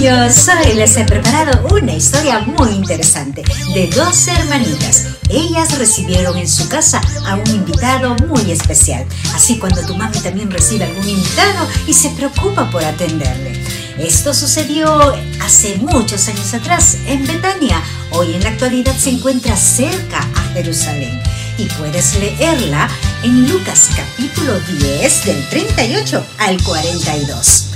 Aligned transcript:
Niños, 0.00 0.48
hoy 0.48 0.72
les 0.76 0.96
he 0.96 1.04
preparado 1.04 1.76
una 1.76 1.92
historia 1.92 2.38
muy 2.38 2.70
interesante 2.70 3.42
de 3.74 3.86
dos 3.88 4.28
hermanitas. 4.28 5.08
Ellas 5.28 5.76
recibieron 5.76 6.38
en 6.38 6.48
su 6.48 6.66
casa 6.70 7.02
a 7.26 7.34
un 7.34 7.46
invitado 7.48 8.16
muy 8.26 8.50
especial. 8.50 9.04
Así 9.34 9.58
cuando 9.58 9.82
tu 9.82 9.94
mami 9.94 10.18
también 10.20 10.50
recibe 10.50 10.86
algún 10.86 11.06
invitado 11.06 11.68
y 11.86 11.92
se 11.92 12.08
preocupa 12.10 12.70
por 12.70 12.82
atenderle. 12.82 13.62
Esto 13.98 14.32
sucedió 14.32 15.14
hace 15.42 15.76
muchos 15.76 16.28
años 16.28 16.54
atrás 16.54 16.96
en 17.06 17.26
Betania. 17.26 17.82
Hoy 18.12 18.32
en 18.36 18.42
la 18.42 18.48
actualidad 18.48 18.96
se 18.96 19.10
encuentra 19.10 19.54
cerca 19.54 20.20
a 20.34 20.42
Jerusalén. 20.54 21.20
Y 21.58 21.66
puedes 21.78 22.18
leerla 22.18 22.88
en 23.22 23.50
Lucas 23.50 23.90
capítulo 23.94 24.58
10 24.60 25.24
del 25.26 25.48
38 25.50 26.26
al 26.38 26.62
42. 26.62 27.66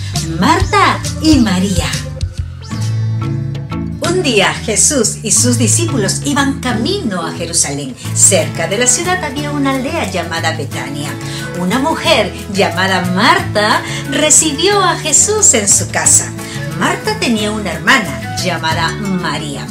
Marta 0.40 1.02
y 1.20 1.36
María. 1.40 2.13
Un 4.14 4.22
día 4.22 4.54
Jesús 4.54 5.18
y 5.24 5.32
sus 5.32 5.58
discípulos 5.58 6.20
iban 6.24 6.60
camino 6.60 7.26
a 7.26 7.32
Jerusalén. 7.32 7.96
Cerca 8.14 8.68
de 8.68 8.78
la 8.78 8.86
ciudad 8.86 9.22
había 9.24 9.50
una 9.50 9.72
aldea 9.72 10.08
llamada 10.08 10.56
Betania. 10.56 11.10
Una 11.58 11.80
mujer 11.80 12.32
llamada 12.52 13.00
Marta 13.12 13.82
recibió 14.12 14.80
a 14.80 14.96
Jesús 14.98 15.52
en 15.54 15.68
su 15.68 15.90
casa. 15.90 16.30
Marta 16.78 17.18
tenía 17.18 17.50
una 17.50 17.72
hermana 17.72 18.36
llamada 18.36 18.92
María. 18.92 19.66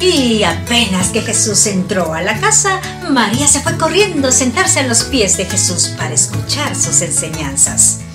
Y 0.00 0.42
apenas 0.42 1.08
que 1.08 1.20
Jesús 1.20 1.66
entró 1.66 2.14
a 2.14 2.22
la 2.22 2.40
casa, 2.40 2.80
María 3.10 3.46
se 3.46 3.60
fue 3.60 3.76
corriendo 3.76 4.28
a 4.28 4.32
sentarse 4.32 4.80
a 4.80 4.86
los 4.86 5.04
pies 5.04 5.36
de 5.36 5.44
Jesús 5.44 5.88
para 5.98 6.14
escuchar 6.14 6.74
sus 6.74 7.02
enseñanzas. 7.02 8.05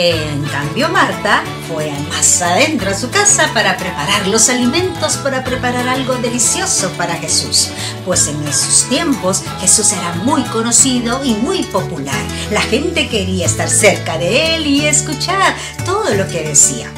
En 0.00 0.44
cambio, 0.44 0.88
Marta 0.90 1.42
fue 1.66 1.90
más 2.08 2.40
adentro 2.40 2.88
a 2.88 2.94
su 2.94 3.10
casa 3.10 3.50
para 3.52 3.76
preparar 3.76 4.28
los 4.28 4.48
alimentos, 4.48 5.16
para 5.16 5.42
preparar 5.42 5.88
algo 5.88 6.14
delicioso 6.18 6.88
para 6.92 7.16
Jesús. 7.16 7.70
Pues 8.04 8.28
en 8.28 8.40
esos 8.46 8.88
tiempos 8.88 9.42
Jesús 9.60 9.90
era 9.90 10.14
muy 10.22 10.44
conocido 10.44 11.24
y 11.24 11.34
muy 11.34 11.64
popular. 11.64 12.22
La 12.52 12.60
gente 12.60 13.08
quería 13.08 13.46
estar 13.46 13.68
cerca 13.68 14.16
de 14.18 14.54
él 14.54 14.68
y 14.68 14.86
escuchar 14.86 15.56
todo 15.84 16.14
lo 16.14 16.28
que 16.28 16.44
decía. 16.44 16.92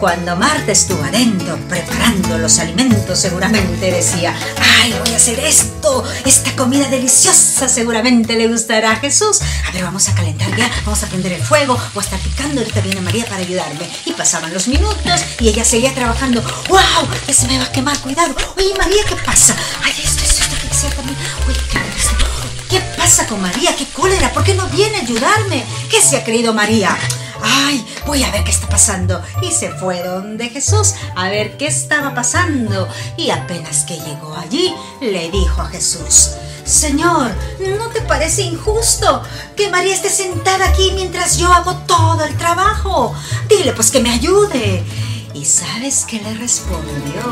Cuando 0.00 0.34
Marta 0.34 0.72
estuvo 0.72 1.04
adentro 1.04 1.58
preparando 1.68 2.38
los 2.38 2.58
alimentos, 2.58 3.18
seguramente 3.18 3.90
decía, 3.90 4.34
ay, 4.80 4.94
voy 4.98 5.12
a 5.12 5.16
hacer 5.16 5.38
esto, 5.40 6.02
esta 6.24 6.56
comida 6.56 6.88
deliciosa 6.88 7.68
seguramente 7.68 8.34
le 8.34 8.48
gustará 8.48 8.92
a 8.92 8.96
Jesús. 8.96 9.40
A 9.68 9.72
ver, 9.72 9.84
vamos 9.84 10.08
a 10.08 10.14
calentar 10.14 10.56
ya, 10.56 10.70
vamos 10.86 11.02
a 11.02 11.06
prender 11.06 11.34
el 11.34 11.42
fuego, 11.42 11.78
o 11.94 11.98
a 11.98 12.02
estar 12.02 12.18
picando, 12.20 12.62
ahorita 12.62 12.80
viene 12.80 13.02
María 13.02 13.26
para 13.26 13.42
ayudarme. 13.42 13.90
Y 14.06 14.12
pasaban 14.12 14.54
los 14.54 14.68
minutos 14.68 15.20
y 15.38 15.48
ella 15.48 15.66
seguía 15.66 15.94
trabajando, 15.94 16.40
wow, 16.70 17.06
que 17.26 17.34
se 17.34 17.46
me 17.46 17.58
va 17.58 17.64
a 17.64 17.72
quemar, 17.72 17.98
cuidado. 17.98 18.34
Oye, 18.56 18.72
María, 18.78 19.04
¿qué 19.06 19.16
pasa? 19.16 19.54
Ay, 19.84 19.92
esto, 20.02 20.24
esto, 20.24 20.44
esto, 20.44 20.56
que 20.62 20.68
decía 20.68 20.90
también. 20.96 21.18
Uy, 21.46 21.54
¿qué 21.70 21.78
pasa? 21.78 22.16
¿Qué 22.70 22.80
pasa 22.96 23.26
con 23.26 23.42
María? 23.42 23.76
¿Qué 23.76 23.84
cólera? 23.84 24.32
¿Por 24.32 24.44
qué 24.44 24.54
no 24.54 24.66
viene 24.68 24.96
a 24.96 25.00
ayudarme? 25.02 25.62
¿Qué 25.90 26.00
se 26.00 26.16
ha 26.16 26.24
creído 26.24 26.54
María? 26.54 26.96
Ay, 27.42 27.86
voy 28.06 28.22
a 28.22 28.30
ver 28.30 28.44
qué 28.44 28.50
está 28.50 28.68
pasando. 28.68 29.22
Y 29.42 29.50
se 29.50 29.70
fue 29.70 30.02
donde 30.02 30.48
Jesús 30.48 30.94
a 31.16 31.28
ver 31.28 31.56
qué 31.56 31.66
estaba 31.66 32.14
pasando. 32.14 32.88
Y 33.16 33.30
apenas 33.30 33.84
que 33.84 33.96
llegó 33.98 34.34
allí, 34.36 34.74
le 35.00 35.30
dijo 35.30 35.62
a 35.62 35.68
Jesús, 35.68 36.30
Señor, 36.64 37.32
¿no 37.78 37.88
te 37.88 38.00
parece 38.02 38.42
injusto 38.42 39.22
que 39.56 39.70
María 39.70 39.94
esté 39.94 40.10
sentada 40.10 40.68
aquí 40.68 40.92
mientras 40.94 41.36
yo 41.36 41.52
hago 41.52 41.74
todo 41.86 42.24
el 42.24 42.36
trabajo? 42.36 43.14
Dile 43.48 43.72
pues 43.72 43.90
que 43.90 44.00
me 44.00 44.10
ayude. 44.10 44.84
¿Y 45.34 45.44
sabes 45.44 46.04
qué 46.06 46.20
le 46.20 46.34
respondió 46.34 47.22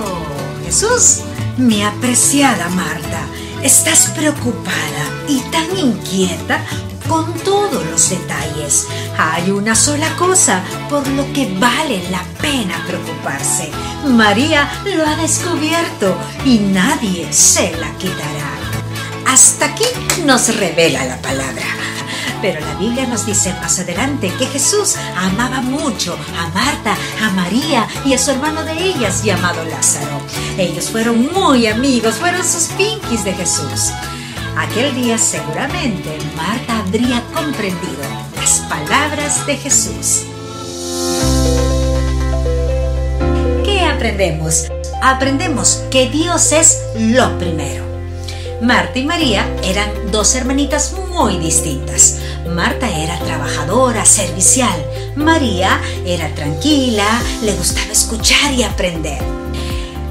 Jesús? 0.64 1.20
Mi 1.56 1.82
apreciada 1.82 2.68
Marta, 2.70 3.20
estás 3.62 4.06
preocupada 4.16 5.04
y 5.28 5.40
tan 5.50 5.76
inquieta 5.76 6.64
con 7.08 7.32
todos 7.40 7.84
los 7.86 8.10
detalles. 8.10 8.86
Hay 9.18 9.50
una 9.50 9.74
sola 9.74 10.14
cosa 10.16 10.62
por 10.88 11.06
lo 11.08 11.32
que 11.32 11.52
vale 11.58 12.02
la 12.10 12.22
pena 12.40 12.84
preocuparse. 12.86 13.70
María 14.06 14.70
lo 14.84 15.06
ha 15.06 15.16
descubierto 15.16 16.16
y 16.44 16.58
nadie 16.58 17.32
se 17.32 17.76
la 17.76 17.90
quitará. 17.98 18.48
Hasta 19.26 19.66
aquí 19.66 19.84
nos 20.24 20.54
revela 20.56 21.04
la 21.04 21.20
palabra. 21.20 21.64
Pero 22.40 22.60
la 22.60 22.74
Biblia 22.74 23.06
nos 23.06 23.26
dice 23.26 23.52
más 23.60 23.80
adelante 23.80 24.32
que 24.38 24.46
Jesús 24.46 24.94
amaba 25.16 25.60
mucho 25.60 26.16
a 26.38 26.48
Marta, 26.50 26.96
a 27.20 27.30
María 27.30 27.88
y 28.04 28.14
a 28.14 28.18
su 28.18 28.30
hermano 28.30 28.62
de 28.64 28.72
ellas 28.72 29.24
llamado 29.24 29.64
Lázaro. 29.64 30.20
Ellos 30.56 30.90
fueron 30.90 31.32
muy 31.32 31.66
amigos, 31.66 32.14
fueron 32.14 32.44
sus 32.44 32.68
pinkies 32.76 33.24
de 33.24 33.34
Jesús. 33.34 33.90
Aquel 34.58 34.92
día 34.92 35.16
seguramente 35.18 36.18
Marta 36.36 36.80
habría 36.80 37.22
comprendido 37.32 38.02
las 38.34 38.58
palabras 38.68 39.46
de 39.46 39.56
Jesús. 39.56 40.24
¿Qué 43.64 43.82
aprendemos? 43.82 44.66
Aprendemos 45.00 45.84
que 45.92 46.10
Dios 46.10 46.50
es 46.50 46.82
lo 46.98 47.38
primero. 47.38 47.84
Marta 48.60 48.98
y 48.98 49.04
María 49.04 49.48
eran 49.62 50.10
dos 50.10 50.34
hermanitas 50.34 50.92
muy 51.08 51.38
distintas. 51.38 52.18
Marta 52.52 52.90
era 52.90 53.16
trabajadora, 53.20 54.04
servicial. 54.04 54.84
María 55.14 55.80
era 56.04 56.34
tranquila, 56.34 57.06
le 57.42 57.54
gustaba 57.54 57.92
escuchar 57.92 58.52
y 58.52 58.64
aprender. 58.64 59.22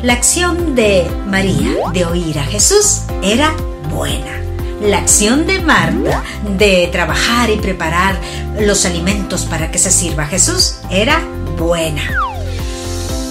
La 0.03 0.13
acción 0.13 0.73
de 0.73 1.05
María 1.25 1.75
de 1.91 2.05
oír 2.05 2.39
a 2.39 2.45
Jesús 2.45 3.01
era 3.21 3.53
buena. 3.89 4.41
La 4.81 4.99
acción 4.99 5.47
de 5.47 5.59
Marta 5.59 6.23
de 6.57 6.87
trabajar 6.91 7.49
y 7.49 7.57
preparar 7.57 8.19
los 8.59 8.85
alimentos 8.85 9.45
para 9.45 9.71
que 9.71 9.79
se 9.79 9.91
sirva 9.91 10.27
Jesús 10.27 10.75
era 10.91 11.19
buena. 11.57 12.03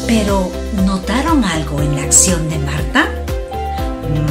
Pero 0.06 0.50
¿notaron 0.84 1.44
algo 1.44 1.81
en 1.81 1.97
la 1.97 2.03
acción 2.03 2.49
de 2.49 2.59
Marta? 2.59 3.09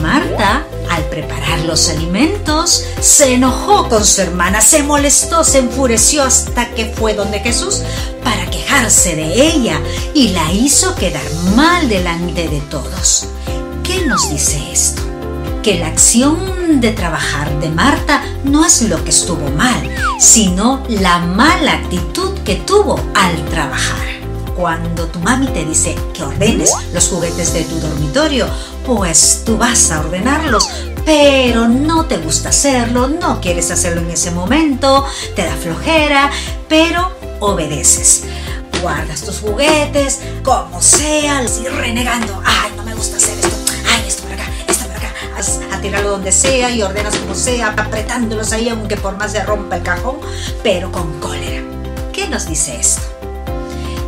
Marta, 0.06 0.64
al 0.92 1.04
preparar 1.06 1.62
los 1.62 1.90
alimentos, 1.90 2.86
se 3.02 3.34
enojó 3.34 3.90
con 3.90 4.06
su 4.06 4.22
hermana, 4.22 4.62
se 4.62 4.84
molestó, 4.84 5.44
se 5.44 5.60
enfureció 5.60 6.24
hasta 6.24 6.70
que 6.76 6.86
fue 6.86 7.16
donde 7.16 7.40
Jesús 7.40 7.82
para 8.24 8.50
quejarse 8.50 9.16
de 9.16 9.48
ella 9.48 9.82
y 10.14 10.30
la 10.30 10.52
hizo 10.52 10.96
quedar 10.96 11.24
mal 11.56 11.90
delante 11.90 12.48
de 12.48 12.60
todos. 12.70 13.26
¿Qué 13.84 14.06
nos 14.06 14.30
dice 14.30 14.62
esto? 14.72 15.05
Que 15.66 15.80
la 15.80 15.88
acción 15.88 16.80
de 16.80 16.92
trabajar 16.92 17.60
de 17.60 17.70
Marta 17.70 18.22
no 18.44 18.64
es 18.64 18.84
lo 18.84 19.04
que 19.04 19.10
estuvo 19.10 19.50
mal, 19.50 19.90
sino 20.20 20.84
la 20.88 21.18
mala 21.18 21.74
actitud 21.74 22.38
que 22.46 22.54
tuvo 22.54 23.00
al 23.16 23.44
trabajar. 23.46 24.06
Cuando 24.56 25.08
tu 25.08 25.18
mami 25.22 25.48
te 25.48 25.66
dice 25.66 25.96
que 26.14 26.22
ordenes 26.22 26.72
los 26.94 27.08
juguetes 27.08 27.52
de 27.54 27.64
tu 27.64 27.80
dormitorio, 27.80 28.46
pues 28.86 29.42
tú 29.44 29.58
vas 29.58 29.90
a 29.90 30.02
ordenarlos, 30.02 30.70
pero 31.04 31.68
no 31.68 32.06
te 32.06 32.18
gusta 32.18 32.50
hacerlo, 32.50 33.08
no 33.08 33.42
quieres 33.42 33.72
hacerlo 33.72 34.02
en 34.02 34.12
ese 34.12 34.30
momento, 34.30 35.04
te 35.36 35.46
da 35.46 35.56
flojera, 35.56 36.30
pero 36.70 37.12
obedeces. 37.40 38.26
Guardas 38.84 39.22
tus 39.24 39.40
juguetes, 39.40 40.20
como 40.44 40.80
sea, 40.80 41.44
y 41.44 41.68
renegando, 41.70 42.40
ay, 42.46 42.72
no 42.78 42.84
me 42.84 42.94
gusta 42.94 43.18
hacer 43.18 43.35
tirarlo 45.86 46.12
donde 46.12 46.32
sea 46.32 46.72
y 46.72 46.82
ordenas 46.82 47.16
como 47.16 47.36
sea, 47.36 47.76
apretándolos 47.78 48.52
ahí 48.52 48.70
aunque 48.70 48.98
por 48.98 49.18
más 49.18 49.34
se 49.34 49.44
rompa 49.44 49.76
el 49.78 49.84
cajón, 49.84 50.18
pero 50.64 50.92
con 50.92 51.20
cólera. 51.20 51.62
¿Qué 52.12 52.28
nos 52.28 52.48
dice 52.48 52.76
esto? 52.80 53.04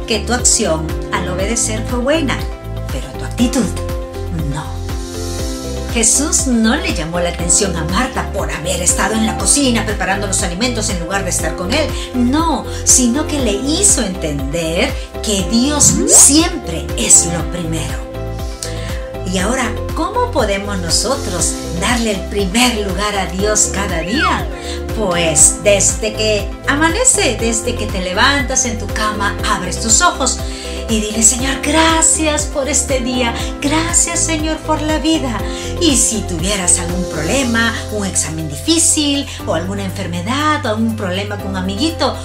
Que 0.08 0.20
tu 0.20 0.34
acción 0.34 0.88
al 1.14 1.30
obedecer 1.30 1.84
fue 1.88 2.00
buena, 2.00 2.36
pero 2.92 3.08
tu 3.20 3.26
actitud 3.26 3.64
no. 4.52 4.64
Jesús 5.94 6.48
no 6.48 6.76
le 6.76 6.96
llamó 6.96 7.20
la 7.20 7.30
atención 7.30 7.76
a 7.76 7.84
Marta 7.84 8.32
por 8.34 8.52
haber 8.52 8.82
estado 8.82 9.14
en 9.14 9.28
la 9.28 9.38
cocina 9.38 9.86
preparando 9.86 10.26
los 10.26 10.42
alimentos 10.42 10.90
en 10.90 11.00
lugar 11.00 11.26
de 11.26 11.30
estar 11.30 11.56
con 11.56 11.72
él. 11.72 11.88
No, 12.16 12.66
sino 12.86 13.28
que 13.28 13.38
le 13.38 13.54
hizo 13.54 14.02
entender 14.02 14.92
que 15.22 15.48
Dios 15.52 15.94
siempre 16.08 16.88
es 16.98 17.28
lo 17.28 17.52
primero. 17.52 18.07
Y 19.32 19.40
ahora, 19.40 19.70
¿cómo 19.96 20.32
podemos 20.32 20.78
nosotros 20.78 21.54
darle 21.82 22.12
el 22.12 22.22
primer 22.30 22.88
lugar 22.88 23.16
a 23.16 23.26
Dios 23.26 23.72
cada 23.74 24.00
día? 24.00 24.48
Pues 24.98 25.64
desde 25.64 26.14
que 26.14 26.50
amanece, 26.68 27.38
desde 27.40 27.76
que 27.76 27.88
te 27.88 28.02
levantas 28.02 28.66
en 28.66 28.80
tu 28.80 28.88
cama, 28.88 29.36
abres 29.50 29.82
tus 29.82 30.02
ojos 30.02 30.40
y 30.90 31.02
dile, 31.02 31.22
Señor, 31.22 31.58
gracias 31.62 32.46
por 32.46 32.70
este 32.70 33.02
día, 33.02 33.34
gracias 33.62 34.22
Señor 34.22 34.56
por 34.60 34.82
la 34.82 34.98
vida. 35.00 35.38
Y 35.82 35.98
si 35.98 36.22
tuvieras 36.22 36.80
algún 36.80 37.10
problema, 37.10 37.74
un 37.92 38.06
examen 38.06 38.48
difícil 38.48 39.28
o 39.46 39.54
alguna 39.54 39.84
enfermedad 39.84 40.66
o 40.66 40.70
algún 40.70 40.96
problema 40.96 41.38
con 41.38 41.48
un 41.48 41.58
amiguito, 41.58 42.16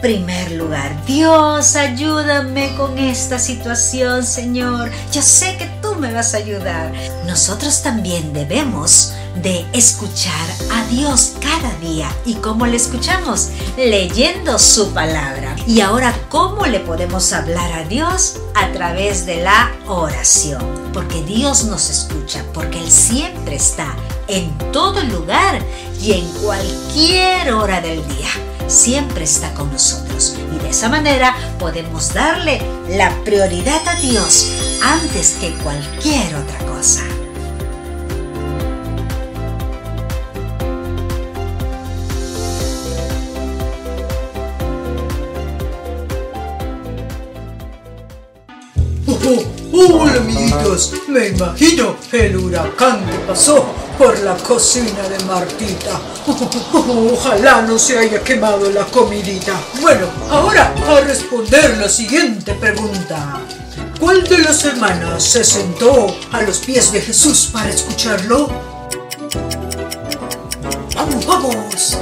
primer 0.00 0.52
lugar. 0.52 1.04
Dios, 1.06 1.76
ayúdame 1.76 2.74
con 2.76 2.98
esta 2.98 3.38
situación, 3.38 4.24
Señor. 4.24 4.90
Yo 5.12 5.22
sé 5.22 5.56
que 5.56 5.66
tú 5.82 5.94
me 5.96 6.12
vas 6.12 6.34
a 6.34 6.38
ayudar. 6.38 6.92
Nosotros 7.26 7.82
también 7.82 8.32
debemos 8.32 9.12
de 9.42 9.64
escuchar 9.72 10.48
a 10.72 10.84
Dios 10.86 11.34
cada 11.40 11.74
día. 11.78 12.08
¿Y 12.24 12.34
cómo 12.34 12.66
le 12.66 12.76
escuchamos? 12.76 13.48
Leyendo 13.76 14.58
su 14.58 14.92
palabra. 14.92 15.47
Y 15.68 15.82
ahora, 15.82 16.18
¿cómo 16.30 16.64
le 16.64 16.80
podemos 16.80 17.30
hablar 17.34 17.70
a 17.72 17.84
Dios? 17.84 18.40
A 18.54 18.72
través 18.72 19.26
de 19.26 19.42
la 19.42 19.70
oración. 19.86 20.62
Porque 20.94 21.22
Dios 21.22 21.64
nos 21.64 21.90
escucha, 21.90 22.42
porque 22.54 22.78
Él 22.78 22.90
siempre 22.90 23.56
está 23.56 23.94
en 24.28 24.56
todo 24.72 25.04
lugar 25.04 25.60
y 26.00 26.12
en 26.12 26.26
cualquier 26.42 27.52
hora 27.52 27.82
del 27.82 27.98
día. 28.08 28.30
Siempre 28.66 29.24
está 29.24 29.52
con 29.52 29.70
nosotros 29.70 30.38
y 30.56 30.58
de 30.62 30.70
esa 30.70 30.88
manera 30.88 31.36
podemos 31.58 32.14
darle 32.14 32.62
la 32.88 33.14
prioridad 33.22 33.86
a 33.86 33.94
Dios 33.96 34.50
antes 34.82 35.36
que 35.38 35.52
cualquier 35.58 36.34
otra 36.34 36.58
cosa. 36.60 37.02
Hola 49.72 50.14
amiguitos, 50.14 50.92
me 51.08 51.28
imagino 51.28 51.96
el 52.12 52.36
huracán 52.36 53.04
que 53.06 53.18
pasó 53.26 53.66
por 53.98 54.18
la 54.20 54.34
cocina 54.36 55.02
de 55.08 55.22
Martita. 55.24 56.00
Ojalá 57.12 57.62
no 57.62 57.78
se 57.78 57.98
haya 57.98 58.22
quemado 58.22 58.70
la 58.70 58.84
comidita. 58.86 59.60
Bueno, 59.80 60.06
ahora 60.30 60.72
a 60.86 61.00
responder 61.00 61.76
la 61.78 61.88
siguiente 61.88 62.54
pregunta. 62.54 63.40
¿Cuál 64.00 64.22
de 64.24 64.38
las 64.38 64.64
hermanas 64.64 65.24
se 65.24 65.44
sentó 65.44 66.06
a 66.32 66.42
los 66.42 66.58
pies 66.58 66.92
de 66.92 67.00
Jesús 67.00 67.50
para 67.52 67.68
escucharlo? 67.68 68.48
¡Vamos, 70.94 71.26
vamos! 71.26 71.98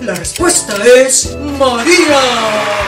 La 0.00 0.14
respuesta 0.14 0.76
es 0.84 1.36
María. 1.58 2.81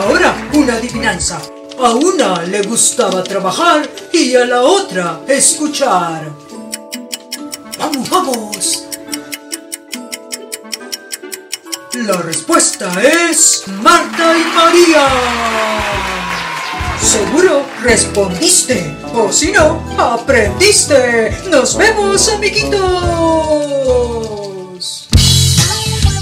Ahora, 0.00 0.34
una 0.54 0.76
adivinanza. 0.76 1.42
A 1.78 1.90
una 1.90 2.42
le 2.44 2.62
gustaba 2.62 3.22
trabajar 3.22 3.86
y 4.14 4.34
a 4.34 4.46
la 4.46 4.62
otra 4.62 5.20
escuchar. 5.28 6.32
¡Vamos, 7.78 8.08
vamos! 8.08 8.84
La 11.96 12.16
respuesta 12.16 12.90
es 13.02 13.64
Marta 13.82 14.38
y 14.38 14.44
María. 14.56 15.06
Seguro 17.02 17.66
respondiste. 17.82 18.96
O 19.14 19.30
si 19.30 19.52
no, 19.52 19.82
aprendiste. 19.98 21.30
Nos 21.50 21.76
vemos, 21.76 22.26
amiguitos. 22.30 24.29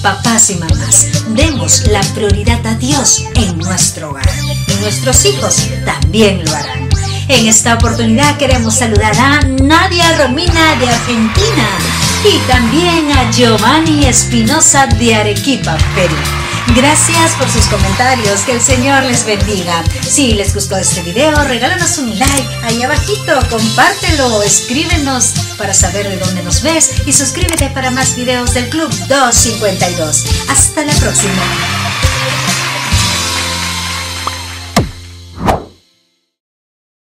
Papás 0.03 0.50
y 0.50 0.55
mamás, 0.55 1.09
demos 1.35 1.87
la 1.89 2.00
prioridad 2.15 2.65
a 2.67 2.75
Dios 2.77 3.25
en 3.35 3.59
nuestro 3.59 4.11
hogar. 4.11 4.29
Y 4.69 4.81
nuestros 4.81 5.25
hijos 5.25 5.69
también 5.85 6.45
lo 6.45 6.55
harán. 6.55 6.89
En 7.29 7.47
esta 7.47 7.75
oportunidad 7.75 8.37
queremos 8.37 8.75
saludar 8.75 9.17
a 9.19 9.41
Nadia 9.41 10.17
Romina 10.19 10.77
de 10.77 10.89
Argentina 10.89 11.69
y 12.25 12.39
también 12.50 13.11
a 13.12 13.31
Giovanni 13.33 14.06
Espinosa 14.06 14.87
de 14.87 15.15
Arequipa, 15.17 15.77
Perú. 15.95 16.17
Gracias 16.75 17.35
por 17.37 17.49
sus 17.49 17.67
comentarios, 17.67 18.43
que 18.43 18.53
el 18.53 18.61
Señor 18.61 19.03
les 19.05 19.25
bendiga. 19.25 19.82
Si 20.03 20.35
les 20.35 20.55
gustó 20.55 20.76
este 20.76 21.03
video, 21.03 21.35
regálanos 21.44 21.99
un 21.99 22.19
like 22.19 22.56
ahí 22.62 22.82
abajito, 22.82 23.38
compártelo, 23.50 24.43
escríbenos 24.43 25.35
para 25.56 25.75
saber 25.75 26.09
de 26.09 26.17
dónde 26.17 26.43
nos 26.43 26.62
ves 26.62 27.03
y 27.06 27.12
suscríbete 27.12 27.70
para 27.70 27.91
más 27.91 28.17
videos 28.17 28.55
del 28.55 28.69
Club 28.69 28.91
252. 29.09 30.25
Hasta 30.49 30.85
la 30.85 30.93
próxima. 30.94 31.78